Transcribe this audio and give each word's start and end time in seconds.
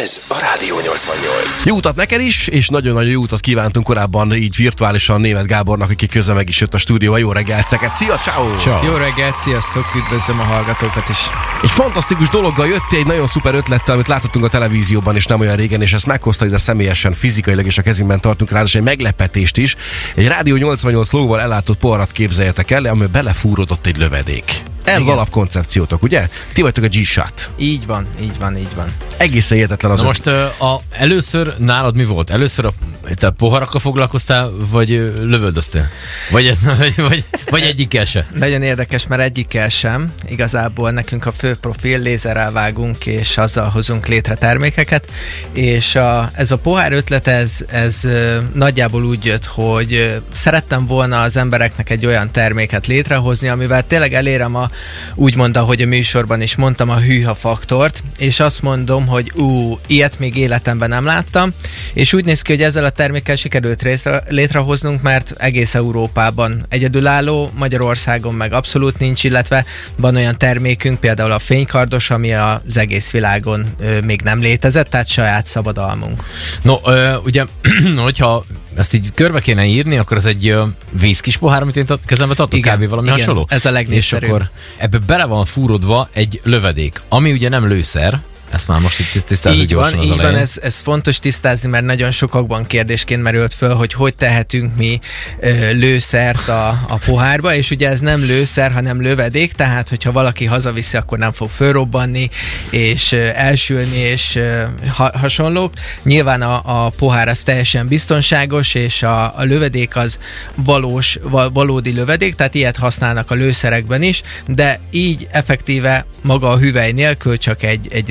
Ez 0.00 0.26
a 0.28 0.38
Rádió 0.40 0.80
88. 0.80 1.64
Jó 1.64 1.76
utat 1.76 1.96
neked 1.96 2.20
is, 2.20 2.46
és 2.46 2.68
nagyon-nagyon 2.68 3.10
jó 3.10 3.20
utat 3.20 3.40
kívántunk 3.40 3.86
korábban 3.86 4.34
így 4.34 4.56
virtuálisan 4.56 5.20
német 5.20 5.46
Gábornak, 5.46 5.90
aki 5.90 6.06
közben 6.06 6.36
meg 6.36 6.48
is 6.48 6.60
jött 6.60 6.74
a 6.74 6.78
stúdióba. 6.78 7.18
Jó 7.18 7.32
reggelt, 7.32 7.68
szeket. 7.68 7.92
Szia, 7.94 8.18
ciao. 8.18 8.56
Ciao. 8.56 8.84
Jó 8.84 8.96
reggelt, 8.96 9.36
sziasztok, 9.36 9.84
üdvözlöm 9.96 10.40
a 10.40 10.42
hallgatókat 10.42 11.08
is. 11.08 11.18
Egy 11.62 11.70
fantasztikus 11.70 12.28
dologgal 12.28 12.66
jött 12.66 12.92
egy 12.92 13.06
nagyon 13.06 13.26
szuper 13.26 13.54
ötlettel, 13.54 13.94
amit 13.94 14.08
láthattunk 14.08 14.44
a 14.44 14.48
televízióban 14.48 15.16
is 15.16 15.26
nem 15.26 15.40
olyan 15.40 15.56
régen, 15.56 15.82
és 15.82 15.92
ezt 15.92 16.06
meghozta 16.06 16.46
ide 16.46 16.58
személyesen, 16.58 17.12
fizikailag 17.12 17.66
és 17.66 17.78
a 17.78 17.82
kezünkben 17.82 18.20
tartunk 18.20 18.50
rá, 18.50 18.62
és 18.62 18.74
egy 18.74 18.82
meglepetést 18.82 19.58
is. 19.58 19.76
Egy 20.14 20.26
Rádió 20.26 20.56
88 20.56 21.12
lóval 21.12 21.40
ellátott 21.40 21.78
poharat 21.78 22.12
képzeljetek 22.12 22.70
el, 22.70 22.84
amiben 22.84 23.10
belefúródott 23.12 23.86
egy 23.86 23.96
lövedék. 23.96 24.62
Ez 24.84 24.96
az 24.96 25.02
Igen. 25.02 25.14
alapkoncepciótok, 25.14 26.02
ugye? 26.02 26.28
Ti 26.52 26.62
vagytok 26.62 26.84
a 26.84 26.88
G-Shot. 26.88 27.50
Így 27.56 27.86
van, 27.86 28.06
így 28.20 28.38
van, 28.38 28.56
így 28.56 28.74
van. 28.74 28.86
Egészen 29.16 29.56
hihetetlen 29.56 29.90
az 29.90 30.00
Na 30.00 30.06
most 30.06 30.26
a, 30.26 30.80
először 30.90 31.54
nálad 31.58 31.96
mi 31.96 32.04
volt? 32.04 32.30
Először 32.30 32.64
a, 32.64 32.72
te 33.14 33.30
poharakkal 33.30 33.80
foglalkoztál, 33.80 34.50
vagy 34.70 34.88
lövöldöztél? 35.18 35.88
Vagy, 36.30 36.46
ez, 36.46 36.58
vagy, 36.78 36.94
vagy, 36.96 37.24
vagy 37.50 37.62
egyikkel 37.62 38.04
se? 38.04 38.26
Nagyon 38.34 38.62
érdekes, 38.62 39.06
mert 39.06 39.22
egyikkel 39.22 39.68
sem. 39.68 40.12
Igazából 40.28 40.90
nekünk 40.90 41.26
a 41.26 41.32
fő 41.32 41.56
profil, 41.60 41.98
lézerrel 41.98 42.52
vágunk, 42.52 43.06
és 43.06 43.38
azzal 43.38 43.68
hozunk 43.68 44.06
létre 44.06 44.34
termékeket. 44.34 45.08
És 45.52 45.94
a, 45.94 46.30
ez 46.34 46.50
a 46.50 46.58
pohár 46.58 46.92
ötlet, 46.92 47.26
ez, 47.26 47.64
ez 47.68 48.08
nagyjából 48.52 49.04
úgy 49.04 49.24
jött, 49.24 49.44
hogy 49.44 50.20
szerettem 50.30 50.86
volna 50.86 51.20
az 51.20 51.36
embereknek 51.36 51.90
egy 51.90 52.06
olyan 52.06 52.30
terméket 52.30 52.86
létrehozni, 52.86 53.48
amivel 53.48 53.86
tényleg 53.86 54.14
elérem 54.14 54.54
a, 54.54 54.70
úgymond, 55.14 55.56
ahogy 55.56 55.82
a 55.82 55.86
műsorban 55.86 56.40
is 56.40 56.56
mondtam, 56.56 56.90
a 56.90 56.98
hűha 56.98 57.34
faktort, 57.34 58.02
és 58.18 58.40
azt 58.40 58.62
mondom, 58.62 59.06
hogy 59.06 59.32
ú, 59.34 59.78
ilyet 59.86 60.18
még 60.18 60.36
életemben 60.36 60.88
nem 60.88 61.04
láttam, 61.04 61.50
és 61.94 62.12
úgy 62.12 62.24
néz 62.24 62.42
ki, 62.42 62.52
hogy 62.52 62.62
ezzel 62.62 62.84
a 62.84 62.90
termékkel 62.90 63.36
sikerült 63.36 63.82
részre, 63.82 64.22
létrehoznunk, 64.28 65.02
mert 65.02 65.34
egész 65.38 65.74
Európában 65.74 66.66
egyedülálló, 66.68 67.50
Magyarországon 67.58 68.34
meg 68.34 68.52
abszolút 68.52 68.98
nincs, 68.98 69.24
illetve 69.24 69.64
van 69.96 70.16
olyan 70.16 70.38
termékünk, 70.38 71.00
például 71.00 71.32
a 71.32 71.38
fénykardos, 71.38 72.10
ami 72.10 72.32
az 72.32 72.76
egész 72.76 73.10
világon 73.10 73.66
ö, 73.78 74.00
még 74.00 74.20
nem 74.22 74.40
létezett, 74.40 74.88
tehát 74.88 75.08
saját 75.08 75.46
szabadalmunk. 75.46 76.24
No, 76.62 76.76
ö, 76.84 77.16
ugye, 77.24 77.44
hogyha 77.96 78.44
ezt 78.76 78.94
így 78.94 79.10
körbe 79.14 79.40
kéne 79.40 79.64
írni, 79.66 79.96
akkor 79.98 80.16
ez 80.16 80.26
egy 80.26 80.54
vízkis 80.90 81.36
pohár, 81.36 81.62
amit 81.62 81.76
én 81.76 81.86
kezembe 82.06 82.34
tartok, 82.34 82.60
kb. 82.60 82.88
valami 82.88 83.06
igen, 83.06 83.18
hasonló. 83.18 83.46
ez 83.48 83.64
a 83.64 83.68
És 83.68 83.74
legnépszerűbb. 83.74 84.30
akkor 84.30 84.50
ebbe 84.76 84.98
bele 85.06 85.24
van 85.24 85.44
fúródva 85.44 86.08
egy 86.12 86.40
lövedék, 86.44 87.00
ami 87.08 87.32
ugye 87.32 87.48
nem 87.48 87.68
lőszer, 87.68 88.20
ezt 88.50 88.68
már 88.68 88.80
most 88.80 88.98
itt 88.98 89.24
tisztázzuk 89.24 89.60
Így 89.60 89.68
gyorsan 89.68 89.98
van, 89.98 90.06
így 90.06 90.16
van, 90.16 90.34
ez, 90.34 90.58
ez 90.62 90.80
fontos 90.80 91.18
tisztázni, 91.18 91.70
mert 91.70 91.84
nagyon 91.84 92.10
sokakban 92.10 92.66
kérdésként 92.66 93.22
merült 93.22 93.54
föl, 93.54 93.74
hogy 93.74 93.92
hogy 93.92 94.14
tehetünk 94.14 94.76
mi 94.76 94.98
ö, 95.40 95.72
lőszert 95.72 96.48
a, 96.48 96.68
a 96.88 96.98
pohárba, 97.04 97.54
és 97.54 97.70
ugye 97.70 97.88
ez 97.88 98.00
nem 98.00 98.20
lőszer, 98.20 98.72
hanem 98.72 99.02
lövedék, 99.02 99.52
tehát 99.52 99.88
hogyha 99.88 100.12
valaki 100.12 100.44
hazaviszi, 100.44 100.96
akkor 100.96 101.18
nem 101.18 101.32
fog 101.32 101.48
fölrobbanni, 101.48 102.30
és 102.70 103.12
ö, 103.12 103.28
elsülni, 103.34 103.96
és 103.96 104.36
ö, 104.36 104.62
ha, 104.88 105.10
hasonlók. 105.18 105.72
Nyilván 106.02 106.42
a, 106.42 106.84
a 106.84 106.90
pohár 106.98 107.28
az 107.28 107.42
teljesen 107.42 107.86
biztonságos, 107.86 108.74
és 108.74 109.02
a, 109.02 109.38
a 109.38 109.42
lövedék 109.42 109.96
az 109.96 110.18
valós, 110.54 111.18
val, 111.22 111.50
valódi 111.50 111.92
lövedék, 111.92 112.34
tehát 112.34 112.54
ilyet 112.54 112.76
használnak 112.76 113.30
a 113.30 113.34
lőszerekben 113.34 114.02
is, 114.02 114.22
de 114.46 114.80
így 114.90 115.28
effektíve 115.30 116.04
maga 116.22 116.48
a 116.48 116.58
hüvely 116.58 116.92
nélkül 116.92 117.36
csak 117.36 117.62
egy, 117.62 117.88
egy 117.90 118.10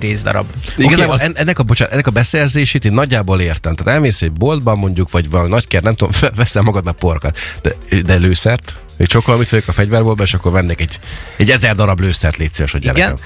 Igazából 0.78 1.14
azt- 1.14 1.24
en- 1.24 1.38
ennek, 1.38 1.60
a, 1.60 1.64
bocsánat, 1.64 1.94
ennek 1.94 2.08
a 2.08 2.12
beszerzését 2.12 2.86
én 2.86 2.94
nagyjából 2.94 3.42
értem. 3.42 3.76
Tehát 3.76 3.94
elmész 3.94 4.22
egy 4.22 4.32
boltban 4.32 4.78
mondjuk, 4.78 5.12
vagy 5.12 5.30
valami 5.30 5.50
nagykert, 5.50 5.84
nem 5.84 5.96
tudom, 5.96 6.14
veszel 6.36 6.62
magadnak 6.62 6.96
porkat. 6.96 7.38
De, 7.62 8.02
de 8.06 8.16
lőszert? 8.16 8.76
Még 8.98 9.24
valamit 9.26 9.50
vagyok 9.50 9.68
a 9.68 9.72
fegyverboltba, 9.72 10.24
és 10.24 10.34
akkor 10.34 10.52
vennék 10.52 10.82
egy, 10.82 11.00
egy 11.38 11.52
ezer 11.52 11.76
darab 11.76 12.00
lőszert, 12.00 12.38
légy 12.38 12.54
szíves, 12.54 12.72
hogy 12.72 12.82
Igen, 12.82 12.96
gyerekem. 12.96 13.18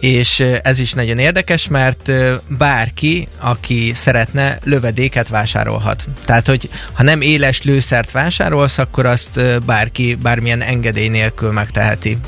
és 0.00 0.38
ö, 0.38 0.56
ez 0.62 0.78
is 0.78 0.92
nagyon 0.92 1.18
érdekes, 1.18 1.68
mert 1.68 2.08
ö, 2.08 2.34
bárki, 2.48 3.28
aki 3.38 3.90
szeretne, 3.94 4.58
lövedéket 4.64 5.28
vásárolhat. 5.28 6.04
Tehát, 6.24 6.46
hogy 6.46 6.68
ha 6.92 7.02
nem 7.02 7.20
éles 7.20 7.62
lőszert 7.62 8.10
vásárolsz, 8.10 8.78
akkor 8.78 9.06
azt 9.06 9.36
ö, 9.36 9.56
bárki 9.66 10.14
bármilyen 10.14 10.60
engedély 10.60 11.08
nélkül 11.08 11.52
megteheti. 11.52 12.18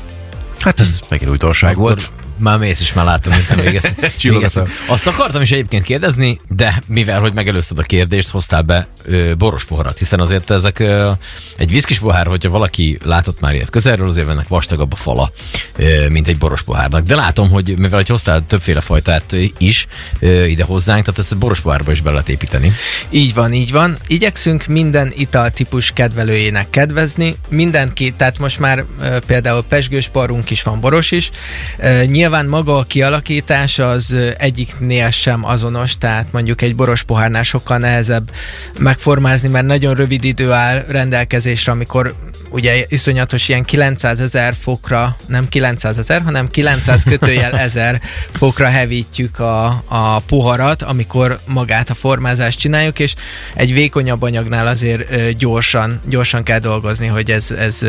Hát 0.59 0.79
ez 0.79 0.99
megint 1.09 1.29
újdonság 1.29 1.75
volt. 1.75 2.09
Már 2.37 2.57
mész 2.57 2.81
is, 2.81 2.93
már 2.93 3.05
láttam, 3.05 3.33
mint 3.33 4.49
szem. 4.49 4.67
Azt 4.87 5.07
akartam 5.07 5.41
is 5.41 5.51
egyébként 5.51 5.83
kérdezni, 5.83 6.39
de 6.49 6.81
mivel, 6.87 7.19
hogy 7.19 7.33
megelőzted 7.33 7.79
a 7.79 7.81
kérdést, 7.81 8.29
hoztál 8.29 8.61
be 8.61 8.87
ö, 9.03 9.33
boros 9.37 9.65
poharat, 9.65 9.97
hiszen 9.97 10.19
azért 10.19 10.51
ezek 10.51 10.79
ö, 10.79 11.11
egy 11.57 11.71
viszkis 11.71 11.99
pohár, 11.99 12.27
hogyha 12.27 12.49
valaki 12.49 12.97
látott 13.03 13.39
már 13.39 13.53
ilyet 13.53 13.69
közelről, 13.69 14.07
azért 14.07 14.29
ennek 14.29 14.47
vastagabb 14.47 14.93
a 14.93 14.95
fala, 14.95 15.31
ö, 15.75 16.07
mint 16.09 16.27
egy 16.27 16.37
boros 16.37 16.61
pohárnak. 16.61 17.03
De 17.03 17.15
látom, 17.15 17.49
hogy 17.49 17.73
mivel 17.77 17.97
hogy 17.97 18.07
hoztál 18.07 18.45
többféle 18.47 18.81
fajtát 18.81 19.35
is 19.57 19.87
ö, 20.19 20.43
ide 20.43 20.63
hozzánk, 20.63 21.03
tehát 21.05 21.19
ezt 21.19 21.31
a 21.31 21.37
boros 21.37 21.59
pohárba 21.59 21.91
is 21.91 22.01
be 22.01 22.09
lehet 22.09 22.29
építeni. 22.29 22.73
Így 23.09 23.33
van, 23.33 23.53
így 23.53 23.71
van. 23.71 23.97
Igyekszünk 24.07 24.65
minden 24.65 25.11
italtípus 25.15 25.91
kedvelőjének 25.93 26.69
kedvezni. 26.69 27.35
Mindenki, 27.49 28.11
tehát 28.11 28.39
most 28.39 28.59
már 28.59 28.85
ö, 29.01 29.17
például 29.27 29.63
pesgős 29.63 30.07
parunk 30.07 30.49
is 30.49 30.63
van, 30.63 30.79
boros 30.79 31.11
is. 31.11 31.29
Ö, 31.77 32.03
nyilván 32.25 32.45
maga 32.45 32.77
a 32.77 32.83
kialakítás 32.83 33.79
az 33.79 34.15
egyiknél 34.37 35.09
sem 35.09 35.45
azonos, 35.45 35.97
tehát 35.97 36.31
mondjuk 36.31 36.61
egy 36.61 36.75
boros 36.75 37.03
pohárnál 37.03 37.43
sokkal 37.43 37.77
nehezebb 37.77 38.31
megformázni, 38.79 39.49
mert 39.49 39.65
nagyon 39.65 39.93
rövid 39.93 40.23
idő 40.23 40.51
áll 40.51 40.83
rendelkezésre, 40.87 41.71
amikor 41.71 42.15
ugye 42.49 42.85
iszonyatos 42.87 43.49
ilyen 43.49 43.63
900 43.63 44.19
ezer 44.19 44.55
fokra, 44.55 45.15
nem 45.27 45.49
900 45.49 45.97
ezer, 45.97 46.21
hanem 46.21 46.49
900 46.49 47.03
kötőjel 47.03 47.59
ezer 47.67 48.01
fokra 48.33 48.67
hevítjük 48.67 49.39
a, 49.39 49.83
a 49.87 50.19
poharat, 50.19 50.81
amikor 50.81 51.39
magát 51.47 51.89
a 51.89 51.93
formázást 51.93 52.59
csináljuk, 52.59 52.99
és 52.99 53.13
egy 53.53 53.73
vékonyabb 53.73 54.21
anyagnál 54.21 54.67
azért 54.67 55.35
gyorsan, 55.37 56.01
gyorsan 56.09 56.43
kell 56.43 56.59
dolgozni, 56.59 57.07
hogy 57.07 57.31
ez, 57.31 57.51
ez 57.51 57.79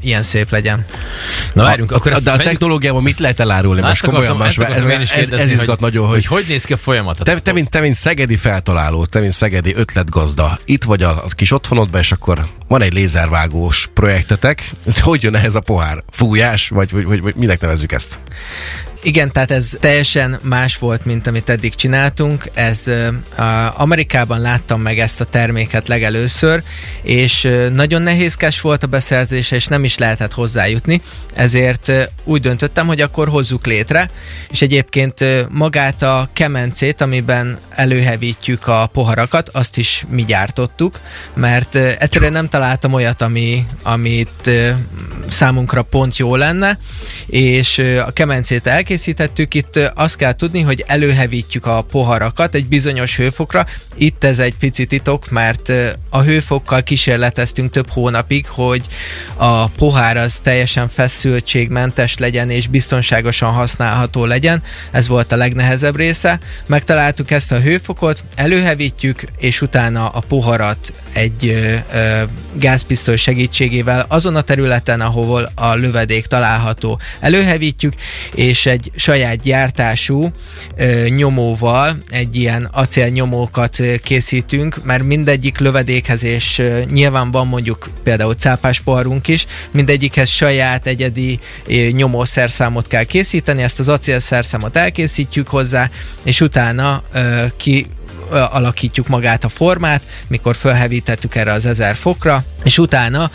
ilyen 0.00 0.22
szép 0.22 0.50
legyen. 0.50 0.84
Na 1.52 1.62
várjunk, 1.62 1.92
akkor 1.92 2.12
ezt 2.12 2.24
de 2.24 2.30
a 2.30 2.36
technológiában 2.36 3.02
mit 3.02 3.18
lehet 3.18 3.40
elárulni? 3.40 3.79
Most 3.88 4.04
komolyan, 4.04 4.30
akartam, 4.30 4.46
most, 4.46 4.60
ezt 4.60 4.68
akartam 4.68 4.90
ez, 4.90 5.00
ez, 5.00 5.10
kérdezni, 5.10 5.44
ez 5.44 5.50
izgat 5.50 5.68
hogy, 5.68 5.80
nagyon, 5.80 6.06
hogy 6.06 6.26
hogy 6.26 6.40
hogy 6.40 6.48
néz 6.48 6.64
ki 6.64 6.72
a 6.72 6.76
folyamat. 6.76 7.18
te, 7.22 7.40
te, 7.40 7.52
mint, 7.52 7.70
te, 7.70 7.80
mint 7.80 7.94
szegedi 7.94 8.36
feltaláló, 8.36 9.04
te, 9.04 9.20
mint 9.20 9.32
szegedi 9.32 9.74
ötletgazda, 9.74 10.58
itt 10.64 10.84
vagy 10.84 11.02
a, 11.02 11.10
a 11.10 11.28
kis 11.28 11.52
otthonodban, 11.52 12.00
és 12.00 12.12
akkor 12.12 12.46
van 12.68 12.82
egy 12.82 12.92
lézervágós 12.92 13.88
projektetek. 13.94 14.70
Hogy 15.00 15.22
jön 15.22 15.34
ehhez 15.34 15.54
a 15.54 15.60
pohár? 15.60 16.02
Fújás? 16.10 16.68
Vagy, 16.68 16.90
vagy, 16.90 17.04
vagy, 17.04 17.20
vagy 17.20 17.34
minek 17.34 17.60
nevezzük 17.60 17.92
ezt? 17.92 18.18
Igen, 19.02 19.32
tehát 19.32 19.50
ez 19.50 19.76
teljesen 19.80 20.38
más 20.42 20.78
volt, 20.78 21.04
mint 21.04 21.26
amit 21.26 21.50
eddig 21.50 21.74
csináltunk. 21.74 22.50
Ez 22.54 22.90
Amerikában 23.76 24.40
láttam 24.40 24.80
meg 24.80 24.98
ezt 24.98 25.20
a 25.20 25.24
terméket 25.24 25.88
legelőször, 25.88 26.62
és 27.02 27.48
nagyon 27.72 28.02
nehézkes 28.02 28.60
volt 28.60 28.82
a 28.82 28.86
beszerzése, 28.86 29.56
és 29.56 29.66
nem 29.66 29.84
is 29.84 29.98
lehetett 29.98 30.32
hozzájutni, 30.32 31.00
ezért 31.34 31.92
úgy 32.24 32.40
döntöttem, 32.40 32.86
hogy 32.86 33.00
akkor 33.00 33.28
hozzuk 33.28 33.66
létre, 33.66 34.10
és 34.50 34.62
egyébként 34.62 35.24
magát 35.48 36.02
a 36.02 36.28
kemencét, 36.32 37.00
amiben 37.00 37.58
előhevítjük 37.70 38.66
a 38.66 38.86
poharakat, 38.92 39.48
azt 39.48 39.76
is 39.76 40.04
mi 40.10 40.24
gyártottuk, 40.24 41.00
mert 41.34 41.74
egyszerűen 41.74 42.32
nem 42.32 42.48
találtam 42.48 42.92
olyat, 42.92 43.22
ami, 43.22 43.66
amit 43.82 44.50
számunkra 45.28 45.82
pont 45.82 46.16
jó 46.16 46.36
lenne, 46.36 46.78
és 47.26 47.78
a 47.78 48.10
kemencét 48.10 48.66
elkészítettük. 48.66 48.88
Itt 48.90 49.76
ö, 49.76 49.86
azt 49.94 50.16
kell 50.16 50.32
tudni, 50.32 50.60
hogy 50.60 50.84
előhevítjük 50.86 51.66
a 51.66 51.82
poharakat 51.82 52.54
egy 52.54 52.66
bizonyos 52.66 53.16
hőfokra. 53.16 53.66
Itt 53.96 54.24
ez 54.24 54.38
egy 54.38 54.54
pici 54.54 54.86
titok, 54.86 55.30
mert 55.30 55.72
a 56.08 56.20
hőfokkal 56.20 56.82
kísérleteztünk 56.82 57.70
több 57.70 57.88
hónapig, 57.88 58.46
hogy 58.46 58.86
a 59.36 59.68
pohár 59.68 60.16
az 60.16 60.34
teljesen 60.42 60.88
feszültségmentes 60.88 62.18
legyen 62.18 62.50
és 62.50 62.66
biztonságosan 62.66 63.52
használható 63.52 64.24
legyen. 64.24 64.62
Ez 64.90 65.08
volt 65.08 65.32
a 65.32 65.36
legnehezebb 65.36 65.96
része. 65.96 66.38
Megtaláltuk 66.66 67.30
ezt 67.30 67.52
a 67.52 67.60
hőfokot, 67.60 68.24
előhevítjük, 68.34 69.24
és 69.38 69.60
utána 69.60 70.08
a 70.08 70.20
poharat 70.20 70.92
egy 71.12 71.46
ö, 71.46 71.74
ö, 71.92 72.22
gázpisztoly 72.52 73.16
segítségével 73.16 74.06
azon 74.08 74.36
a 74.36 74.40
területen, 74.40 75.00
ahol 75.00 75.52
a 75.54 75.74
lövedék 75.74 76.26
található. 76.26 77.00
Előhevítjük, 77.20 77.92
és 78.34 78.66
egy 78.66 78.79
saját 78.94 79.42
gyártású 79.42 80.30
ö, 80.76 81.08
nyomóval 81.08 81.96
egy 82.08 82.36
ilyen 82.36 82.68
acélnyomókat 82.72 83.76
készítünk, 84.02 84.84
mert 84.84 85.02
mindegyik 85.02 85.58
lövedékhez, 85.58 86.24
és 86.24 86.58
ö, 86.58 86.80
nyilván 86.92 87.30
van 87.30 87.46
mondjuk 87.46 87.90
például 88.02 88.34
cápás 88.34 88.80
poharunk 88.80 89.28
is, 89.28 89.46
mindegyikhez 89.70 90.28
saját 90.28 90.86
egyedi 90.86 91.38
ö, 91.66 91.72
nyomószerszámot 91.90 92.86
kell 92.86 93.04
készíteni, 93.04 93.62
ezt 93.62 93.80
az 93.80 93.88
acélszerszámot 93.88 94.76
elkészítjük 94.76 95.48
hozzá, 95.48 95.90
és 96.22 96.40
utána 96.40 97.02
ö, 97.12 97.44
ki 97.56 97.86
alakítjuk 98.30 99.08
magát 99.08 99.44
a 99.44 99.48
formát, 99.48 100.02
mikor 100.28 100.56
felhevítettük 100.56 101.34
erre 101.34 101.52
az 101.52 101.66
1000 101.66 101.94
fokra, 101.94 102.44
és 102.64 102.78
utána 102.78 103.30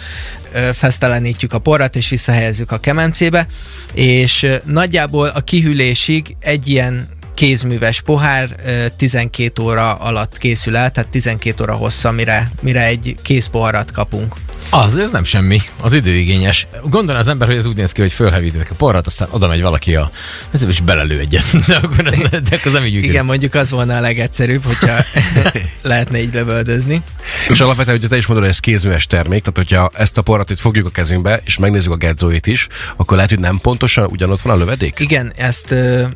fesztelenítjük 0.74 1.54
a 1.54 1.60
porrat, 1.60 1.96
és 1.96 2.10
visszahelyezzük 2.10 2.72
a 2.72 2.78
kemencébe, 2.78 3.48
és 3.94 4.48
nagyjából 4.64 5.28
a 5.28 5.42
kihűlésig 5.42 6.36
egy 6.40 6.68
ilyen 6.68 7.08
kézműves 7.34 8.02
pohár 8.02 8.56
ö, 8.66 8.86
12 8.98 9.62
óra 9.62 9.94
alatt 9.94 10.38
készül 10.38 10.78
el, 10.78 10.92
tehát 10.92 11.10
12 11.10 11.64
óra 11.64 11.74
hossza, 11.74 12.12
mire, 12.12 12.52
mire 12.62 12.86
egy 12.86 13.16
kész 13.22 13.48
poharat 13.48 13.92
kapunk. 13.92 14.36
Az, 14.70 14.98
ez 14.98 15.12
nem 15.12 15.24
semmi, 15.24 15.62
az 15.82 15.94
időigényes. 15.94 16.68
Gondolja 16.90 17.22
az 17.22 17.28
ember, 17.28 17.48
hogy 17.48 17.58
ez 17.58 17.66
úgy 17.66 17.76
néz 17.76 17.92
ki, 17.92 18.02
hogy 18.02 18.14
fölhevítik 18.14 18.72
a 18.72 18.76
porrat, 18.76 19.08
aztán 19.08 19.28
oda 19.32 19.48
megy 19.48 19.62
valaki 19.62 19.96
a... 19.96 20.12
Ez 20.52 20.68
is 20.68 20.82
belelő 20.82 21.20
egyet, 21.20 21.44
de 21.68 21.76
akkor, 21.76 22.08
ez, 22.08 22.20
de 22.30 22.56
akkor 22.56 22.66
ez 22.66 22.72
nem 22.72 22.86
így. 22.86 22.94
Igen, 22.94 23.26
mondjuk 23.26 23.54
az 23.54 23.72
volna 23.72 23.96
a 23.96 24.02
legegyszerűbb, 24.02 24.66
hogyha 24.66 25.04
lehetne 25.82 26.22
így 26.22 26.34
lövöldözni. 26.34 27.02
És 27.50 27.60
alapvetően, 27.60 27.96
hogyha 27.96 28.10
te 28.10 28.18
is 28.18 28.26
mondod, 28.26 28.46
hogy 28.46 28.54
ez 28.54 28.60
kézműves 28.60 29.08
termék, 29.08 29.42
tehát 29.42 29.58
hogyha 29.58 29.92
ezt 29.94 30.18
a 30.18 30.22
porrat 30.22 30.50
itt 30.50 30.60
fogjuk 30.60 30.86
a 30.86 30.90
kezünkbe, 30.90 31.42
és 31.46 31.58
megnézzük 31.58 31.92
a 31.92 31.96
gedzóit 31.96 32.48
is, 32.48 32.68
akkor 32.96 33.16
lehet, 33.16 33.32
hogy 33.32 33.40
nem 33.40 33.60
pontosan 33.62 34.08
ugyanott 34.12 34.42
van 34.42 34.54
a 34.54 34.58
lövedék? 34.58 35.00
Igen, 35.00 35.34
ezt 35.36 35.72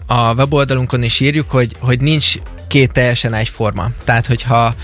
a 0.05 0.33
weboldalunkon 0.33 1.03
is 1.03 1.19
írjuk, 1.19 1.49
hogy, 1.49 1.75
hogy 1.79 2.01
nincs 2.01 2.35
két 2.67 2.91
teljesen 2.91 3.33
egyforma. 3.33 3.89
Tehát, 4.03 4.27
hogyha 4.27 4.75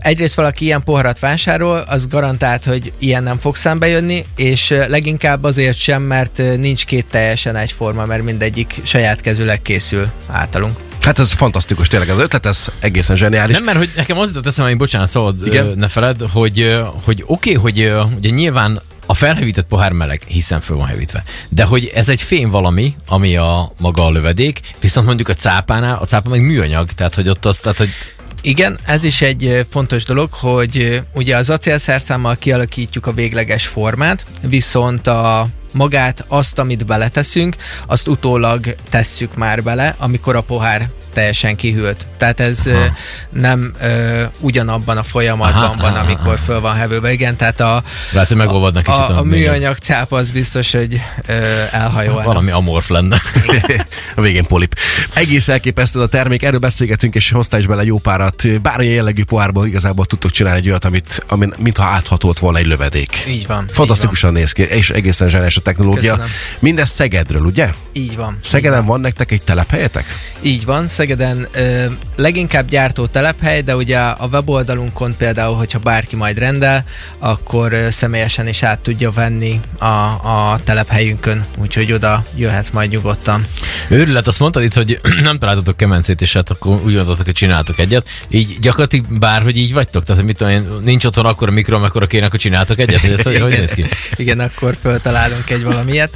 egyrészt 0.00 0.34
valaki 0.34 0.64
ilyen 0.64 0.82
poharat 0.82 1.18
vásárol, 1.18 1.78
az 1.78 2.06
garantált, 2.06 2.64
hogy 2.64 2.92
ilyen 2.98 3.22
nem 3.22 3.36
fog 3.36 3.56
szembe 3.56 3.88
jönni, 3.88 4.24
és 4.36 4.74
leginkább 4.88 5.44
azért 5.44 5.78
sem, 5.78 6.02
mert 6.02 6.42
nincs 6.56 6.86
két 6.86 7.06
teljesen 7.06 7.56
egyforma, 7.56 8.06
mert 8.06 8.22
mindegyik 8.22 8.80
saját 8.82 9.20
kezüleg 9.20 9.62
készül 9.62 10.10
általunk. 10.26 10.76
Hát 11.00 11.18
ez 11.18 11.32
fantasztikus, 11.32 11.88
tényleg 11.88 12.08
az 12.08 12.18
ötlet, 12.18 12.46
ez 12.46 12.68
egészen 12.80 13.16
zseniális. 13.16 13.56
Nem, 13.56 13.64
mert 13.64 13.78
hogy 13.78 13.90
nekem 13.96 14.18
az 14.18 14.28
jutott 14.28 14.46
eszembe, 14.46 14.70
hogy 14.70 14.78
bocsánat, 14.78 15.08
szabad, 15.08 15.46
Igen. 15.46 15.72
ne 15.76 15.88
feled, 15.88 16.20
hogy, 16.32 16.78
hogy 17.04 17.24
oké, 17.26 17.56
okay, 17.56 17.72
hogy 17.72 18.06
ugye 18.16 18.30
nyilván 18.30 18.80
a 19.06 19.14
felhevített 19.14 19.66
pohár 19.66 19.92
meleg, 19.92 20.22
hiszen 20.26 20.60
föl 20.60 20.76
van 20.76 20.86
hevítve. 20.86 21.24
De 21.48 21.64
hogy 21.64 21.90
ez 21.94 22.08
egy 22.08 22.22
fém 22.22 22.50
valami, 22.50 22.94
ami 23.06 23.36
a 23.36 23.72
maga 23.80 24.04
a 24.04 24.10
lövedék, 24.10 24.60
viszont 24.80 25.06
mondjuk 25.06 25.28
a 25.28 25.34
cápánál, 25.34 25.98
a 26.00 26.04
cápa 26.04 26.28
meg 26.28 26.40
műanyag, 26.40 26.92
tehát 26.92 27.14
hogy 27.14 27.28
ott 27.28 27.44
az, 27.44 27.58
tehát 27.58 27.78
hogy 27.78 27.90
Igen, 28.40 28.78
ez 28.86 29.04
is 29.04 29.22
egy 29.22 29.66
fontos 29.70 30.04
dolog, 30.04 30.32
hogy 30.32 31.02
ugye 31.14 31.36
az 31.36 31.50
acélszerszámmal 31.50 32.36
kialakítjuk 32.36 33.06
a 33.06 33.12
végleges 33.12 33.66
formát, 33.66 34.24
viszont 34.42 35.06
a 35.06 35.48
magát, 35.72 36.24
azt, 36.28 36.58
amit 36.58 36.86
beleteszünk, 36.86 37.56
azt 37.86 38.08
utólag 38.08 38.74
tesszük 38.88 39.36
már 39.36 39.62
bele, 39.62 39.94
amikor 39.98 40.36
a 40.36 40.40
pohár 40.40 40.90
teljesen 41.12 41.56
kihűlt. 41.56 42.06
Tehát 42.16 42.40
ez 42.40 42.66
Aha. 42.66 42.86
nem 43.30 43.74
ö, 43.80 44.22
ugyanabban 44.40 44.96
a 44.96 45.02
folyamatban 45.02 45.62
Aha, 45.62 45.76
van, 45.80 45.94
amikor 45.94 46.38
föl 46.38 46.60
van 46.60 46.74
hevőbe. 46.74 47.12
Igen, 47.12 47.36
tehát 47.36 47.60
a, 47.60 47.82
lehet, 48.12 48.28
hogy 48.28 48.36
megolvadnak 48.36 48.82
kicsit. 48.82 49.00
a, 49.00 49.18
a 49.18 49.22
még 49.22 49.40
műanyag 49.40 49.76
cápa 49.76 50.16
az 50.16 50.30
biztos, 50.30 50.72
hogy 50.72 51.00
ö, 51.26 51.32
elhajolna. 51.70 52.22
Valami 52.22 52.50
amorf 52.50 52.88
lenne. 52.88 53.20
a 54.16 54.20
végén 54.20 54.44
polip. 54.44 54.74
Egész 55.14 55.48
elképesztő 55.48 56.00
a 56.00 56.08
termék, 56.08 56.42
erről 56.42 56.58
beszélgetünk, 56.58 57.14
és 57.14 57.30
hoztál 57.30 57.60
is 57.60 57.66
bele 57.66 57.84
jó 57.84 57.98
párat. 57.98 58.60
Bármilyen 58.60 58.94
jellegű 58.94 59.24
pohárból 59.24 59.66
igazából 59.66 60.06
tudtok 60.06 60.30
csinálni 60.30 60.58
egy 60.58 60.68
olyat, 60.68 60.84
amit, 60.84 61.24
ami, 61.28 61.48
mintha 61.58 61.84
áthatolt 61.84 62.38
volna 62.38 62.58
egy 62.58 62.66
lövedék. 62.66 63.24
Így 63.28 63.46
van. 63.46 63.64
Fantasztikusan 63.68 64.32
néz 64.32 64.52
ki, 64.52 64.62
és 64.62 64.90
egészen 64.90 65.28
zseniális 65.28 65.56
a 65.56 65.60
technológia. 65.60 66.00
Köszönöm. 66.00 66.26
Mindez 66.58 66.88
Szegedről, 66.88 67.44
ugye? 67.44 67.72
Így 67.92 68.16
van. 68.16 68.38
Szegeden 68.42 68.84
van 68.84 69.00
nektek 69.00 69.30
egy 69.30 69.42
telephelyetek? 69.42 70.04
Így 70.42 70.64
van, 70.64 70.86
Szegeden 70.98 71.48
ö, 71.52 71.84
leginkább 72.16 72.68
gyártó 72.68 73.06
telephely, 73.06 73.62
de 73.62 73.76
ugye 73.76 73.98
a 73.98 74.28
weboldalunkon 74.32 75.14
például, 75.18 75.56
hogyha 75.56 75.78
bárki 75.78 76.16
majd 76.16 76.38
rendel, 76.38 76.84
akkor 77.18 77.72
ö, 77.72 77.90
személyesen 77.90 78.48
is 78.48 78.62
át 78.62 78.78
tudja 78.78 79.10
venni 79.10 79.60
a, 79.78 79.86
a 79.86 80.60
telephelyünkön, 80.64 81.44
úgyhogy 81.58 81.92
oda 81.92 82.22
jöhet 82.36 82.72
majd 82.72 82.90
nyugodtan. 82.90 83.46
Őrület, 83.88 84.26
azt 84.26 84.38
mondtad 84.38 84.62
itt, 84.62 84.74
hogy 84.74 85.00
nem 85.22 85.38
találtatok 85.38 85.76
kemencét, 85.76 86.20
és 86.20 86.32
hát 86.32 86.50
akkor 86.50 86.72
úgy 86.72 86.94
gondoltok, 86.94 87.24
hogy 87.24 87.34
csináltok 87.34 87.78
egyet. 87.78 88.08
Így 88.30 88.58
gyakorlatilag 88.60 89.18
bárhogy 89.18 89.56
így 89.56 89.72
vagytok? 89.72 90.04
Tehát, 90.04 90.22
mit 90.22 90.38
tudom 90.38 90.52
én, 90.52 90.68
nincs 90.82 91.04
otthon 91.04 91.26
akkor 91.26 91.48
a 91.48 91.52
mikro, 91.52 91.76
amikor 91.76 92.06
kéne, 92.06 92.26
akkor 92.26 92.38
csináltok 92.38 92.78
egyet? 92.78 93.00
Hogy 93.00 93.12
ez 93.12 93.22
hogy, 93.22 93.40
hogy 93.40 93.58
néz 93.58 93.72
ki? 93.72 93.84
Igen, 94.16 94.40
akkor 94.40 94.76
föltalálunk 94.80 95.50
egy 95.50 95.64
valamilyet. 95.64 96.10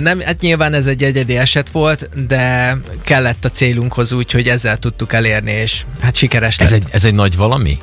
Nem, 0.00 0.20
hát 0.20 0.40
nyilván 0.40 0.74
ez 0.74 0.86
egy 0.86 1.02
egyedi 1.02 1.36
eset 1.36 1.70
volt, 1.70 2.26
de 2.26 2.76
kellett 3.04 3.44
a 3.44 3.48
célunkhoz 3.48 3.88
úgy, 3.98 4.30
hogy 4.30 4.48
ezzel 4.48 4.78
tudtuk 4.78 5.12
elérni, 5.12 5.50
és 5.50 5.82
hát 6.00 6.14
sikeres 6.14 6.58
lett. 6.58 6.68
Ez 6.68 6.74
egy, 6.74 6.84
ez 6.90 7.04
egy 7.04 7.14
nagy 7.14 7.36
valami? 7.36 7.78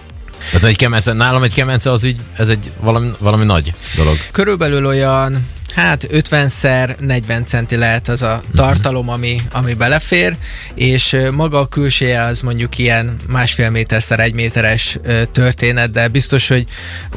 Tehát 0.52 0.68
egy 0.68 0.78
kemence, 0.78 1.14
nálam 1.14 1.44
egy 1.44 1.54
kemence 1.54 1.92
az 1.92 2.04
így, 2.04 2.22
ez 2.36 2.50
egy 2.50 2.72
valami, 2.80 3.10
valami 3.20 3.46
nagy 3.46 3.74
dolog. 3.96 4.16
Körülbelül 4.32 4.86
olyan 4.86 5.46
hát 5.78 6.08
50-szer 6.12 6.96
40 7.00 7.44
centi 7.46 7.76
lehet 7.76 8.08
az 8.08 8.22
a 8.22 8.42
tartalom, 8.56 9.10
ami, 9.10 9.42
ami 9.52 9.74
belefér, 9.74 10.36
és 10.74 11.18
maga 11.32 11.60
a 11.60 11.68
külseje 11.68 12.22
az 12.22 12.42
mondjuk 12.42 12.78
ilyen 12.78 13.16
másfél 13.28 13.70
méterszer 13.70 14.20
egy 14.20 14.34
méteres 14.34 14.98
történet, 15.32 15.92
de 15.92 16.08
biztos, 16.08 16.48
hogy 16.48 16.66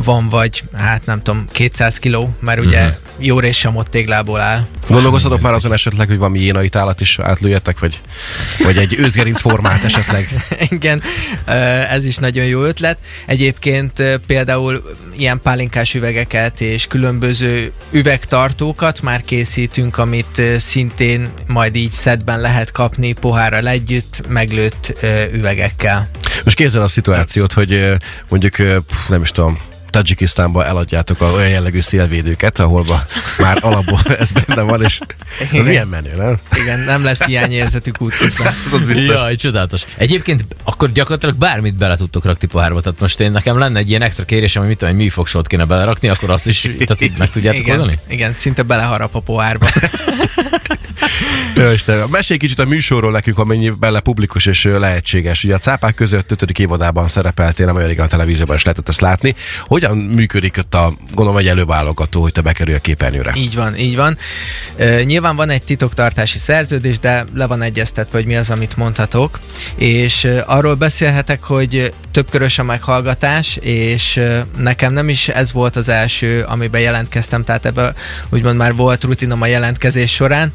van 0.04 0.28
vagy, 0.28 0.62
hát 0.76 1.06
nem 1.06 1.22
tudom, 1.22 1.44
200 1.52 1.98
kiló, 1.98 2.34
mert 2.40 2.58
ugye 2.60 2.78
Mhm. 2.80 2.96
jó 3.18 3.38
rész 3.38 3.56
sem 3.56 3.76
ott 3.76 3.90
téglából 3.90 4.40
áll. 4.40 4.66
Gondolkoztatok 4.88 5.40
már 5.40 5.52
azon 5.52 5.72
esetleg, 5.72 6.08
hogy 6.08 6.18
valami 6.18 6.40
jénait 6.40 6.76
állat 6.76 7.00
is 7.00 7.18
átlőjetek, 7.18 7.78
vagy, 7.78 8.00
vagy 8.58 8.76
egy 8.76 8.94
őzgerinc 8.98 9.40
formát 9.40 9.84
esetleg? 9.84 10.44
Igen, 10.70 11.02
ez 11.90 12.04
is 12.04 12.16
nagyon 12.16 12.44
jó 12.44 12.62
ötlet. 12.62 12.98
Egyébként 13.26 14.02
például 14.26 14.82
ilyen 15.16 15.40
pálinkás 15.40 15.94
üvegeket 15.94 16.60
és 16.60 16.86
különböző 16.86 17.72
üvegtartókat 18.50 19.02
már 19.02 19.20
készítünk, 19.20 19.99
amit 19.99 20.43
szintén 20.58 21.31
majd 21.47 21.76
így 21.76 21.93
szedben 21.93 22.41
lehet 22.41 22.70
kapni 22.70 23.12
pohárral 23.12 23.69
együtt, 23.69 24.23
meglőtt 24.29 24.93
üvegekkel. 25.32 26.08
Most 26.44 26.56
képzel 26.56 26.82
a 26.82 26.88
szituációt, 26.88 27.52
hogy 27.52 27.97
mondjuk, 28.29 28.56
nem 29.08 29.23
is 29.23 29.31
tudom, 29.31 29.58
Tajikisztánba 29.90 30.64
eladjátok 30.64 31.20
a 31.20 31.25
olyan 31.25 31.48
jellegű 31.48 31.81
szélvédőket, 31.81 32.58
ahol 32.58 32.84
már 33.38 33.58
alapból 33.60 34.00
ez 34.19 34.31
benne 34.32 34.62
van, 34.62 34.82
és 34.82 34.98
az 35.00 35.46
Igen. 35.52 35.64
milyen 35.64 35.88
menő, 35.88 36.14
nem? 36.16 36.38
Igen, 36.56 36.78
nem 36.78 37.04
lesz 37.04 37.25
hiányérzetük 37.25 38.00
útközben. 38.00 38.52
Jaj, 39.06 39.37
csodálatos. 39.37 39.84
Egyébként 39.96 40.44
akkor 40.64 40.92
gyakorlatilag 40.92 41.34
bármit 41.34 41.76
bele 41.76 41.96
tudtok 41.96 42.25
rakni 42.25 42.47
pohárba. 42.47 42.80
Tehát 42.80 43.00
most 43.00 43.20
én 43.20 43.30
nekem 43.30 43.59
lenne 43.59 43.78
egy 43.78 43.88
ilyen 43.88 44.02
extra 44.02 44.25
kérésem, 44.25 44.61
hogy 44.61 44.70
mit 44.70 44.78
tudom, 44.78 44.94
egy 44.94 45.00
műfogsort 45.00 45.47
kéne 45.47 45.64
belerakni, 45.64 46.09
akkor 46.09 46.30
azt 46.30 46.47
is 46.47 46.61
tehát 46.61 47.00
így 47.00 47.12
meg 47.18 47.30
tudjátok 47.30 47.61
Igen, 47.61 47.78
oldani? 47.78 47.99
igen, 48.09 48.32
szinte 48.32 48.62
beleharap 48.62 49.14
a 49.14 49.20
pohárba. 49.20 49.66
Jó, 51.55 51.71
Isten, 51.71 52.09
mesélj 52.11 52.38
kicsit 52.38 52.59
a 52.59 52.64
műsorról 52.64 53.11
nekünk, 53.11 53.38
amennyi 53.38 53.71
bele 53.71 54.00
publikus 54.00 54.47
és 54.47 54.64
lehetséges. 54.64 55.45
Ugye 55.45 55.55
a 55.55 55.59
cápák 55.59 55.95
között 55.95 56.31
5. 56.31 56.59
évadában 56.59 57.09
szerepeltél, 57.09 57.67
nem 57.67 57.75
olyan 57.75 57.88
régen 57.88 58.05
a 58.05 58.09
televízióban 58.09 58.57
is 58.57 58.64
lehetett 58.64 58.88
ezt 58.88 59.00
látni. 59.00 59.35
Hogyan 59.64 59.97
működik 59.97 60.57
ott 60.59 60.75
a, 60.75 60.93
gondolom, 61.14 61.40
egy 61.40 61.49
előválogató, 61.49 62.23
hogy 62.23 62.33
te 62.33 62.40
bekerülj 62.40 62.76
a 62.76 62.81
képernyőre? 62.81 63.33
Így 63.37 63.55
van, 63.55 63.76
így 63.76 63.97
van. 63.97 64.17
Ö, 64.76 65.02
nyilván 65.02 65.37
van 65.37 65.50
egy 65.50 65.62
titoktartási 65.62 66.38
szerződés, 66.38 66.99
de 66.99 67.25
le 67.35 67.47
van 67.47 67.62
egyeztetve, 67.62 68.19
hogy 68.19 68.26
mi 68.26 68.37
az, 68.37 68.50
amit 68.50 68.76
mondhatok. 68.76 69.38
És 69.75 70.29
arról 70.47 70.75
beszélhetek, 70.75 71.43
hogy 71.43 71.93
többkörös 72.12 72.59
a 72.59 72.62
meghallgatás, 72.62 73.57
és 73.61 74.21
nekem 74.57 74.93
nem 74.93 75.09
is 75.09 75.29
ez 75.29 75.52
volt 75.52 75.76
az 75.76 75.88
első, 75.88 76.45
amiben 76.49 76.81
jelentkeztem, 76.81 77.45
tehát 77.45 77.67
ebben 77.67 77.95
úgymond 78.29 78.57
már 78.57 78.75
volt 78.75 79.05
rutinom 79.05 79.43
a 79.43 79.47
jelentkezés 79.47 80.14
során. 80.14 80.52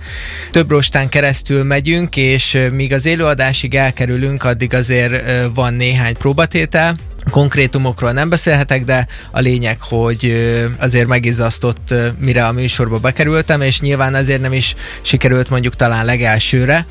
Több 0.52 0.70
rostán 0.70 1.10
keresztül 1.10 1.64
megyünk, 1.64 2.18
és 2.18 2.60
míg 2.72 2.94
az 2.94 3.06
élőadásig 3.06 3.76
elkerülünk, 3.76 4.44
addig 4.44 4.74
azért 4.74 5.24
van 5.54 5.74
néhány 5.74 6.18
próbatétel, 6.18 6.96
Konkrétumokról 7.32 8.12
nem 8.12 8.30
beszélhetek, 8.30 8.84
de 8.84 9.08
a 9.32 9.40
lényeg, 9.40 9.82
hogy 9.82 10.34
azért 10.80 11.08
megizzasztott, 11.08 11.94
mire 12.20 12.46
a 12.46 12.52
műsorba 12.52 12.98
bekerültem, 12.98 13.62
és 13.62 13.80
nyilván 13.80 14.16
ezért 14.16 14.42
nem 14.42 14.54
is 14.54 14.76
sikerült 15.02 15.50
mondjuk 15.50 15.76
talán 15.76 16.06
legelsőre, 16.06 16.86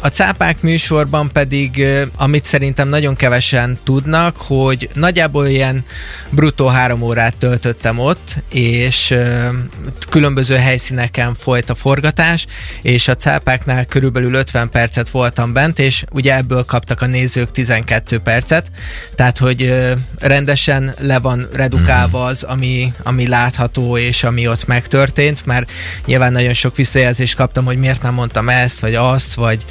A 0.00 0.08
cápák 0.08 0.62
műsorban 0.62 1.30
pedig, 1.32 1.86
amit 2.16 2.44
szerintem 2.44 2.88
nagyon 2.88 3.16
kevesen 3.16 3.78
tudnak, 3.84 4.36
hogy 4.36 4.88
nagyjából 4.94 5.46
ilyen 5.46 5.84
bruttó 6.30 6.66
három 6.66 7.02
órát 7.02 7.36
töltöttem 7.36 7.98
ott, 7.98 8.36
és 8.50 9.14
különböző 10.08 10.56
helyszíneken 10.56 11.34
folyt 11.34 11.70
a 11.70 11.74
forgatás, 11.74 12.46
és 12.82 13.08
a 13.08 13.16
cápáknál 13.16 13.84
körülbelül 13.84 14.34
50 14.34 14.70
percet 14.70 15.10
voltam 15.10 15.52
bent, 15.52 15.78
és 15.78 16.04
ugye 16.12 16.36
ebből 16.36 16.64
kaptak 16.64 17.02
a 17.02 17.06
nézők 17.06 17.50
12 17.50 18.18
percet, 18.18 18.70
tehát 19.14 19.38
hogy 19.38 19.74
rendesen 20.18 20.94
le 20.98 21.18
van 21.18 21.48
redukálva 21.52 22.24
az, 22.24 22.42
ami, 22.42 22.92
ami 23.02 23.26
látható, 23.26 23.96
és 23.96 24.24
ami 24.24 24.48
ott 24.48 24.66
megtörtént, 24.66 25.46
mert 25.46 25.70
nyilván 26.06 26.32
nagyon 26.32 26.54
sok 26.54 26.76
visszajelzést 26.76 27.36
kaptam, 27.36 27.64
hogy 27.64 27.78
miért 27.78 28.02
nem 28.02 28.14
mondtam 28.14 28.48
ezt, 28.48 28.80
vagy 28.80 28.94
azt, 28.94 29.34
vagy 29.34 29.64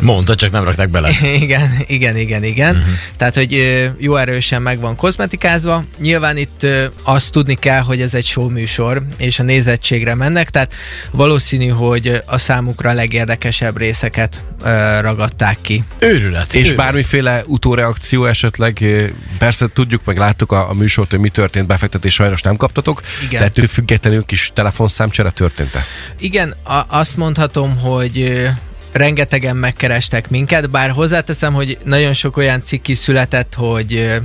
Mondta, 0.00 0.34
csak 0.34 0.50
nem 0.50 0.64
rakták 0.64 0.88
bele. 0.88 1.10
igen, 1.44 1.70
igen, 1.86 2.16
igen, 2.16 2.44
igen. 2.44 2.76
Uh-huh. 2.76 2.92
Tehát, 3.16 3.34
hogy 3.34 3.82
jó 3.98 4.16
erősen 4.16 4.62
meg 4.62 4.80
van 4.80 4.96
kozmetikázva. 4.96 5.84
Nyilván 5.98 6.36
itt 6.36 6.66
azt 7.02 7.32
tudni 7.32 7.54
kell, 7.54 7.80
hogy 7.80 8.00
ez 8.00 8.14
egy 8.14 8.24
show 8.24 8.48
műsor, 8.48 9.02
és 9.16 9.38
a 9.38 9.42
nézettségre 9.42 10.14
mennek, 10.14 10.50
tehát 10.50 10.74
valószínű, 11.10 11.68
hogy 11.68 12.20
a 12.26 12.38
számukra 12.38 12.90
a 12.90 12.94
legérdekesebb 12.94 13.76
részeket 13.78 14.42
ragadták 15.00 15.56
ki. 15.60 15.84
Őrület. 15.98 16.54
És 16.54 16.60
őrület. 16.60 16.76
bármiféle 16.76 17.42
utóreakció 17.46 18.24
esetleg, 18.26 18.84
persze 19.38 19.66
tudjuk, 19.74 20.04
meg 20.04 20.18
láttuk 20.18 20.52
a, 20.52 20.70
a 20.70 20.74
műsort, 20.74 21.10
hogy 21.10 21.18
mi 21.18 21.28
történt, 21.28 21.66
befektetés 21.66 22.14
sajnos 22.14 22.42
nem 22.42 22.56
kaptatok, 22.56 23.02
Igen. 23.24 23.40
de 23.40 23.46
ettől 23.46 23.66
függetlenül 23.66 24.24
kis 24.24 24.50
telefonszámcsere 24.54 25.30
történt-e? 25.30 25.84
Igen, 26.18 26.54
a- 26.62 26.86
azt 26.88 27.16
mondhatom, 27.16 27.76
hogy 27.76 28.48
rengetegen 28.92 29.56
megkerestek 29.56 30.30
minket, 30.30 30.70
bár 30.70 30.90
hozzáteszem, 30.90 31.52
hogy 31.52 31.78
nagyon 31.84 32.12
sok 32.12 32.36
olyan 32.36 32.62
cikk 32.62 32.88
is 32.88 32.98
született, 32.98 33.54
hogy 33.54 34.20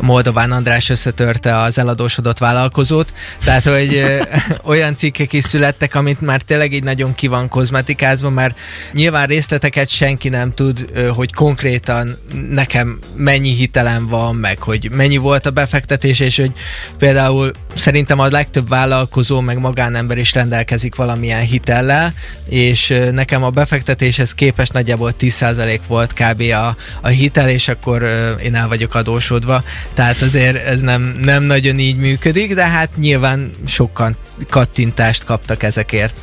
Moldován 0.00 0.52
András 0.52 0.90
összetörte 0.90 1.56
az 1.56 1.78
eladósodott 1.78 2.38
vállalkozót, 2.38 3.12
tehát 3.44 3.64
hogy 3.64 4.04
olyan 4.72 4.96
cikkek 4.96 5.32
is 5.32 5.44
születtek, 5.44 5.94
amit 5.94 6.20
már 6.20 6.40
tényleg 6.40 6.72
így 6.72 6.84
nagyon 6.84 7.14
ki 7.14 7.26
van 7.26 7.48
kozmetikázva, 7.48 8.30
mert 8.30 8.58
nyilván 8.92 9.26
részleteket 9.26 9.88
senki 9.88 10.28
nem 10.28 10.54
tud, 10.54 10.86
hogy 11.14 11.32
konkrétan 11.32 12.18
nekem 12.50 12.98
mennyi 13.16 13.50
hitelem 13.54 14.08
van, 14.08 14.34
meg 14.34 14.62
hogy 14.62 14.90
mennyi 14.92 15.16
volt 15.16 15.46
a 15.46 15.50
befektetés, 15.50 16.20
és 16.20 16.36
hogy 16.36 16.52
például 16.98 17.50
szerintem 17.74 18.18
a 18.18 18.28
legtöbb 18.28 18.68
vállalkozó, 18.68 19.40
meg 19.40 19.58
magánember 19.58 20.18
is 20.18 20.32
rendelkezik 20.32 20.94
valamilyen 20.94 21.40
hitellel, 21.40 22.14
és 22.48 22.94
nekem 23.12 23.42
a 23.44 23.50
befektetéshez 23.92 24.34
képest 24.34 24.72
nagyjából 24.72 25.14
10% 25.20 25.78
volt 25.86 26.12
kb. 26.12 26.40
a, 26.40 26.76
a 27.00 27.08
hitel, 27.08 27.48
és 27.48 27.68
akkor 27.68 28.02
én 28.42 28.54
el 28.54 28.68
vagyok 28.68 28.94
adósodva. 28.94 29.62
Tehát 29.94 30.22
azért 30.22 30.66
ez 30.66 30.80
nem, 30.80 31.16
nem 31.22 31.42
nagyon 31.42 31.78
így 31.78 31.96
működik, 31.96 32.54
de 32.54 32.66
hát 32.66 32.88
nyilván 32.96 33.50
sokan 33.66 34.16
kattintást 34.48 35.24
kaptak 35.24 35.62
ezekért. 35.62 36.16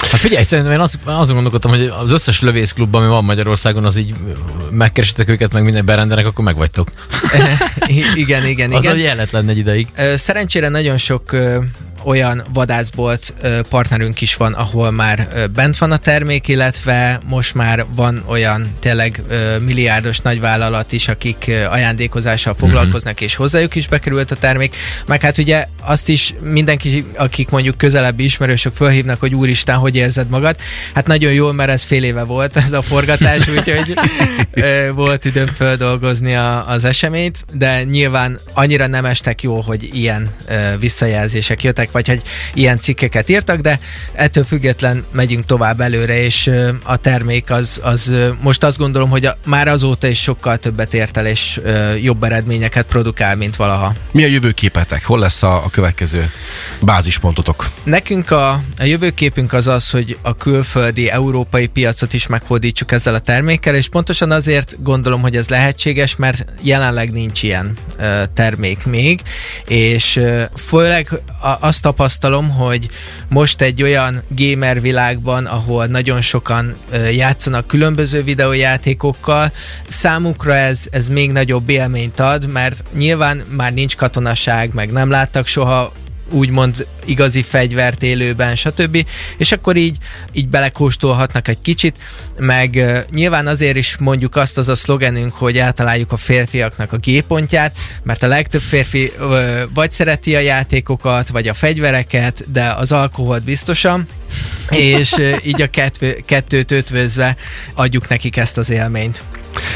Hát 0.00 0.20
figyelj, 0.20 0.44
szerintem 0.44 0.72
én 0.72 0.80
azt, 0.80 0.98
azon 1.04 1.34
gondolkodtam, 1.34 1.70
hogy 1.70 1.92
az 1.98 2.10
összes 2.10 2.40
lövészklub, 2.40 2.94
ami 2.94 3.06
van 3.06 3.24
Magyarországon, 3.24 3.84
az 3.84 3.96
így 3.96 4.14
megkeresitek 4.70 5.28
őket, 5.28 5.52
meg 5.52 5.64
minden 5.64 5.84
berendenek, 5.84 6.26
akkor 6.26 6.44
megvagytok. 6.44 6.88
I- 7.86 8.04
igen, 8.14 8.46
igen, 8.46 8.72
Az 8.72 8.84
igen. 8.84 8.96
egy 8.96 9.02
jelet 9.02 9.30
lenne 9.30 9.50
egy 9.50 9.58
ideig. 9.58 9.86
Szerencsére 10.14 10.68
nagyon 10.68 10.96
sok 10.96 11.36
olyan 12.04 12.42
vadászbolt 12.52 13.34
partnerünk 13.68 14.20
is 14.20 14.36
van, 14.36 14.52
ahol 14.52 14.90
már 14.90 15.28
bent 15.54 15.76
van 15.76 15.92
a 15.92 15.96
termék, 15.96 16.48
illetve 16.48 17.20
most 17.26 17.54
már 17.54 17.86
van 17.94 18.24
olyan 18.26 18.74
tényleg 18.80 19.22
milliárdos 19.60 20.18
nagyvállalat 20.18 20.92
is, 20.92 21.08
akik 21.08 21.50
ajándékozással 21.70 22.54
foglalkoznak, 22.54 23.20
és 23.20 23.34
hozzájuk 23.34 23.74
is 23.74 23.88
bekerült 23.88 24.30
a 24.30 24.36
termék. 24.36 24.76
Meg 25.06 25.20
hát 25.20 25.38
ugye 25.38 25.66
azt 25.84 26.08
is 26.08 26.34
mindenki, 26.40 27.04
akik 27.16 27.50
mondjuk 27.50 27.78
közelebbi 27.78 28.24
ismerősök 28.24 28.72
fölhívnak, 28.74 29.20
hogy 29.20 29.34
úristen, 29.34 29.76
hogy 29.76 29.96
érzed 29.96 30.28
magad? 30.28 30.56
Hát 30.94 31.06
nagyon 31.06 31.32
jól, 31.32 31.52
mert 31.52 31.70
ez 31.70 31.82
fél 31.82 32.04
éve 32.04 32.24
volt 32.24 32.56
ez 32.56 32.72
a 32.72 32.82
forgatás, 32.82 33.48
úgyhogy 33.56 33.94
volt 34.94 35.24
időm 35.24 35.46
földolgozni 35.46 36.34
a, 36.34 36.68
az 36.68 36.84
eseményt, 36.84 37.44
de 37.52 37.84
nyilván 37.84 38.38
annyira 38.52 38.86
nem 38.86 39.04
estek 39.04 39.42
jó, 39.42 39.60
hogy 39.60 39.90
ilyen 39.92 40.30
ö, 40.48 40.78
visszajelzések 40.78 41.62
jöttek, 41.62 41.90
vagy 41.90 42.08
hogy 42.08 42.22
ilyen 42.54 42.78
cikkeket 42.78 43.28
írtak, 43.28 43.60
de 43.60 43.78
ettől 44.12 44.44
független 44.44 45.04
megyünk 45.12 45.44
tovább 45.44 45.80
előre, 45.80 46.22
és 46.24 46.46
ö, 46.46 46.70
a 46.82 46.96
termék 46.96 47.50
az, 47.50 47.80
az 47.82 48.08
ö, 48.08 48.28
most 48.40 48.64
azt 48.64 48.78
gondolom, 48.78 49.10
hogy 49.10 49.24
a, 49.24 49.36
már 49.46 49.68
azóta 49.68 50.06
is 50.06 50.20
sokkal 50.22 50.56
többet 50.56 50.94
ért 50.94 51.16
el, 51.16 51.26
és 51.26 51.60
ö, 51.62 51.94
jobb 51.94 52.22
eredményeket 52.22 52.86
produkál, 52.86 53.36
mint 53.36 53.56
valaha. 53.56 53.94
Mi 54.10 54.24
a 54.24 54.26
jövőképetek? 54.26 55.04
Hol 55.04 55.18
lesz 55.18 55.42
a, 55.42 55.64
a 55.64 55.70
következő 55.72 56.30
bázispontotok? 56.80 57.70
Nekünk 57.82 58.30
a, 58.30 58.50
a 58.78 58.84
jövőképünk 58.84 59.52
az 59.52 59.66
az, 59.66 59.90
hogy 59.90 60.18
a 60.22 60.36
külföldi, 60.36 61.08
európai 61.08 61.66
piacot 61.66 62.12
is 62.12 62.26
meghódítsuk 62.26 62.92
ezzel 62.92 63.14
a 63.14 63.18
termékkel, 63.18 63.74
és 63.74 63.88
pontosan 63.88 64.30
azért 64.30 64.82
gondolom, 64.82 65.20
hogy 65.20 65.36
ez 65.36 65.48
lehetséges, 65.48 66.16
mert 66.16 66.44
jelenleg 66.62 67.12
nincs 67.12 67.42
ilyen 67.42 67.76
ö, 67.98 68.22
termék 68.34 68.86
még, 68.86 69.20
és 69.66 70.16
ö, 70.16 70.42
főleg 70.56 71.08
a, 71.40 71.56
azt 71.60 71.82
tapasztalom, 71.82 72.50
hogy 72.50 72.88
most 73.28 73.60
egy 73.60 73.82
olyan 73.82 74.22
gamer 74.28 74.80
világban, 74.80 75.46
ahol 75.46 75.86
nagyon 75.86 76.20
sokan 76.20 76.74
ö, 76.90 77.08
játszanak 77.08 77.66
különböző 77.66 78.22
videójátékokkal, 78.22 79.52
számukra 79.88 80.54
ez, 80.54 80.86
ez 80.90 81.08
még 81.08 81.32
nagyobb 81.32 81.68
élményt 81.68 82.20
ad, 82.20 82.48
mert 82.52 82.84
nyilván 82.94 83.42
már 83.56 83.74
nincs 83.74 83.96
katonaság, 83.96 84.74
meg 84.74 84.92
nem 84.92 85.10
láttak 85.10 85.46
soha 85.46 85.61
úgymond 86.32 86.86
igazi 87.04 87.42
fegyvert 87.42 88.02
élőben, 88.02 88.54
stb. 88.54 89.06
És 89.36 89.52
akkor 89.52 89.76
így, 89.76 89.96
így 90.32 90.48
belekóstolhatnak 90.48 91.48
egy 91.48 91.60
kicsit, 91.62 91.98
meg 92.38 92.74
uh, 92.74 92.98
nyilván 93.10 93.46
azért 93.46 93.76
is 93.76 93.96
mondjuk 93.96 94.36
azt 94.36 94.58
az 94.58 94.68
a 94.68 94.74
szlogenünk, 94.74 95.32
hogy 95.32 95.58
eltaláljuk 95.58 96.12
a 96.12 96.16
férfiaknak 96.16 96.92
a 96.92 96.96
G-pontját, 96.96 97.76
mert 98.02 98.22
a 98.22 98.26
legtöbb 98.26 98.60
férfi 98.60 99.12
uh, 99.18 99.60
vagy 99.74 99.90
szereti 99.90 100.36
a 100.36 100.40
játékokat, 100.40 101.28
vagy 101.28 101.48
a 101.48 101.54
fegyvereket, 101.54 102.50
de 102.52 102.72
az 102.76 102.92
alkoholt 102.92 103.44
biztosan, 103.44 104.06
és 104.70 105.12
uh, 105.12 105.46
így 105.46 105.62
a 105.62 105.66
kettő, 105.66 106.22
kettőt 106.26 106.70
ötvözve 106.70 107.36
adjuk 107.74 108.08
nekik 108.08 108.36
ezt 108.36 108.58
az 108.58 108.70
élményt. 108.70 109.22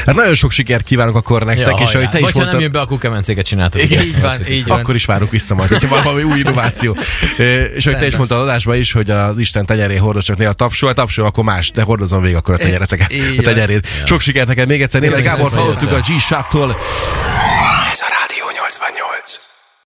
Hát 0.07 0.15
nagyon 0.15 0.35
sok 0.35 0.51
sikert 0.51 0.83
kívánok 0.83 1.15
akkor 1.15 1.43
nektek, 1.43 1.79
és 1.79 1.93
ahogy 1.95 2.09
te 2.09 2.17
is 2.17 2.23
ha 2.23 2.29
nem 2.29 2.39
mondtad, 2.39 2.61
jön 2.61 2.71
be, 2.71 2.79
akkor 2.79 2.97
kemencéket 2.97 3.45
csináltok. 3.45 3.81
Igen, 3.81 4.03
Így 4.03 4.21
van, 4.21 4.47
így 4.49 4.67
van. 4.67 4.79
akkor 4.79 4.95
is 4.95 5.05
várunk 5.05 5.31
vissza 5.31 5.55
majd, 5.55 5.69
hogyha 5.69 6.03
valami 6.03 6.23
új 6.23 6.39
innováció. 6.39 6.97
És 7.75 7.85
ahogy 7.85 7.99
te 7.99 8.07
is 8.07 8.15
mondtad 8.15 8.41
adásban 8.41 8.75
is, 8.75 8.91
hogy 8.91 9.09
az 9.09 9.37
Isten 9.37 9.65
tenyerén 9.65 9.99
hordoz 9.99 10.23
csak 10.23 10.37
néha 10.37 10.53
tapsol, 10.53 10.93
tapsol, 10.93 11.25
akkor 11.25 11.43
más, 11.43 11.71
de 11.71 11.81
hordozom 11.81 12.21
végig 12.21 12.37
akkor 12.37 12.53
a 12.53 12.57
tenyereteket, 12.57 13.11
a 13.11 13.35
van. 13.35 13.43
tenyerét. 13.43 13.87
Sok 14.05 14.21
sikert 14.21 14.47
neked 14.47 14.67
még 14.67 14.81
egyszer. 14.81 15.01
Német 15.01 15.23
Gábor 15.23 15.51
hallottuk 15.51 15.91
a 15.91 15.95
jöttél. 15.95 16.15
G-Shot-tól. 16.15 16.77